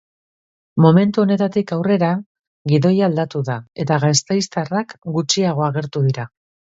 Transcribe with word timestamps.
Momentu 0.85 1.21
honetatik 1.23 1.73
aurrera, 1.75 2.07
gidoia 2.73 3.03
aldatu 3.09 3.41
da, 3.49 3.57
eta 3.85 3.99
gasteiztarrak 4.07 4.97
gutxiago 5.19 5.67
agertu 5.67 6.03
dira. 6.07 6.27